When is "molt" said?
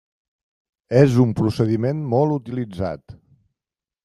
2.15-2.35